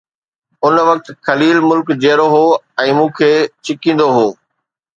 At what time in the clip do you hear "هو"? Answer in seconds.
2.37-2.41, 4.19-4.27